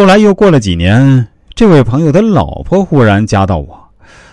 [0.00, 3.78] 后来又过了几年，这位朋友的老婆忽然加到我，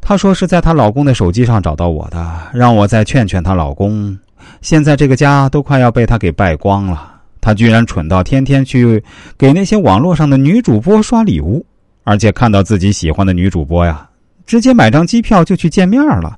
[0.00, 4.18] 她说是在她老公的手机上找到我的，让我再劝劝她老公。
[4.60, 9.00] 现在这个家都快要被她给败光了，她居然蠢到天天去
[9.38, 11.64] 给那些网络上的女主播刷礼物，
[12.02, 14.04] 而且看到自己喜欢的女主播呀，
[14.44, 16.36] 直接买张机票就去见面了。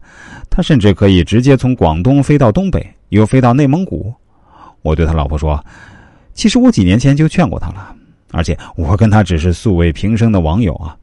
[0.50, 4.12] 她甚至可以直接从广东飞到东北，又飞到内蒙古。
[4.82, 5.64] 我对他老婆说
[6.34, 7.96] ：“其实我几年前就劝过他了，
[8.35, 10.97] 而且我跟他只是素未平生的网友啊。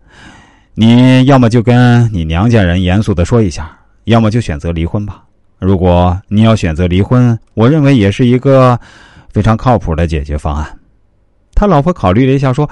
[0.73, 5.23] 你要么就跟你娘家人严肃的说一下，要么就选择离婚吧。
[5.59, 8.79] 如果你要选择离婚，我认为也是一个
[9.29, 10.77] 非常靠谱的解决方案。”
[11.55, 12.67] 他老婆考虑了一下，说：“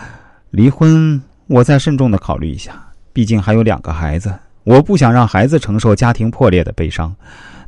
[0.50, 2.72] 离婚，我再慎重的考虑一下。
[3.14, 4.34] 毕竟还有两个孩子，
[4.64, 7.14] 我不想让孩子承受家庭破裂的悲伤。”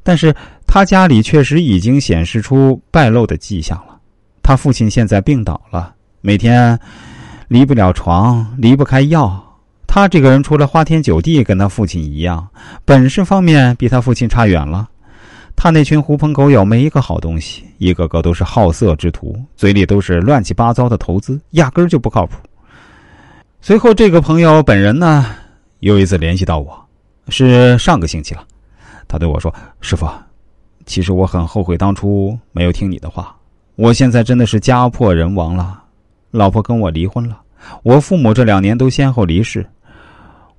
[0.01, 0.33] 但是
[0.65, 3.99] 他家里确实已经显示出败露的迹象了。
[4.41, 6.79] 他父亲现在病倒了，每天
[7.47, 9.43] 离不了床，离不开药。
[9.87, 12.47] 他这个人除了花天酒地，跟他父亲一样，
[12.85, 14.87] 本事方面比他父亲差远了。
[15.55, 22.37] 他那群狐朋狗友没一个好东西，一个个都是好色之徒，嘴里都是乱七八糟的投资，压根儿就不靠谱。
[23.59, 25.25] 随后，这个朋友本人呢，
[25.79, 26.79] 又一次联系到我，
[27.29, 28.43] 是上个星期了。
[29.07, 30.07] 他对我说：“师傅，
[30.85, 33.35] 其实我很后悔当初没有听你的话。
[33.75, 35.83] 我现在真的是家破人亡了，
[36.31, 37.39] 老婆跟我离婚了，
[37.83, 39.65] 我父母这两年都先后离世，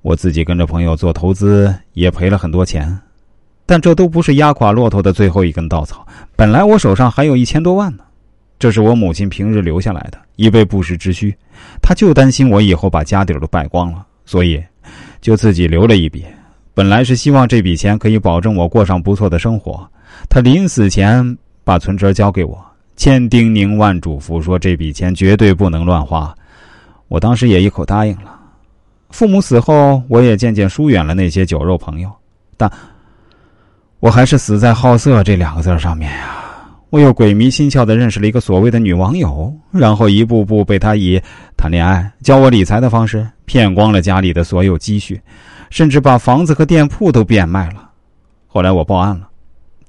[0.01, 2.97] 我自己跟着朋友做投资也赔了很多钱，
[3.65, 6.07] 但这都不是压垮骆驼的最后一根稻草。
[6.35, 8.03] 本来我手上还有一千多万呢，
[8.59, 11.35] 这是我母亲平日留下来的，以备不时之需。
[11.81, 14.63] 她就担心我以后把家底都败光了，所以
[15.21, 16.23] 就自己留了一笔。”
[16.75, 19.87] 本来是希望这笔钱可以保证我过上不错的生活，
[20.27, 22.59] 他临死前把存折交给我，
[22.95, 26.33] 千叮咛万嘱咐说这笔钱绝对不能乱花。
[27.07, 28.39] 我当时也一口答应了。
[29.09, 32.11] 父母死后，我也渐渐疏远了那些酒肉朋友，
[32.57, 32.71] 但
[33.99, 36.39] 我还是死在好色这两个字上面呀。
[36.89, 41.21] 我又鬼迷心窍的认识了一个所谓的女网友，然后一步步被她以
[41.57, 45.19] 谈恋爱、教我理财的方式骗光了家里的所有积蓄。
[45.69, 47.89] 甚至把房子和店铺都变卖了。
[48.45, 49.27] 后来我报案了，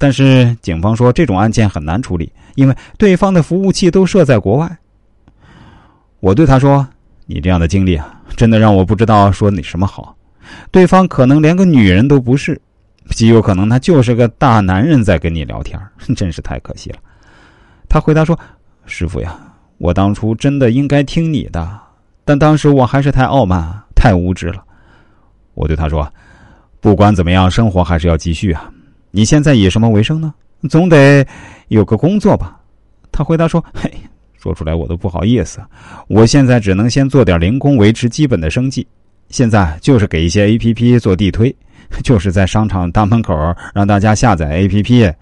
[0.04, 4.70] 但是警方说这种案件很难处理，因为对方的服务器都设在国外。
[6.20, 6.86] 我对他说
[7.24, 10.14] ：“你这样的经历啊，真的让我不知道说你什么好。
[10.70, 12.60] 对方可能连个女人都不是，
[13.12, 15.80] 极有可能他就是个大男人在跟你聊天，
[16.14, 16.98] 真是太可惜了。”
[17.88, 18.38] 他回答说
[18.84, 19.34] ：“师傅呀，
[19.78, 21.66] 我当初真的应该听你的，
[22.26, 24.62] 但当时我还是太傲慢，太无知了。”
[25.56, 26.06] 我对他说
[26.82, 28.70] ：“不管怎么样，生活还是要继续啊。
[29.16, 30.34] 你现在以什么为生呢？
[30.68, 31.24] 总得
[31.68, 32.58] 有个工作吧？”
[33.12, 33.88] 他回答说：“嘿，
[34.36, 35.60] 说出来我都不好意思。
[36.08, 38.84] 我现在只能先做点零工，维持基本的生计。
[39.28, 41.54] 现在就是给一些 A P P 做地推，
[42.02, 43.32] 就是在商场大门口
[43.72, 45.12] 让大家下载 A P P，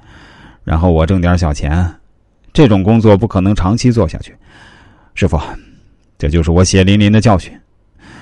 [0.65, 1.87] 然后我挣点小钱。
[2.55, 4.35] 这种工作不可能长期做下去。
[5.15, 5.39] 师傅，
[6.17, 7.53] 这就是我血淋淋的教训。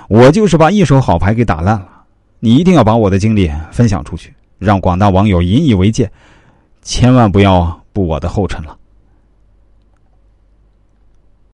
[0.08, 2.02] 我就是把一手好牌给打烂了。”
[2.42, 6.08] 你一定要把我的经历分享出去，让广大网友引以为戒，
[6.82, 8.76] 千万不要步我的后尘了。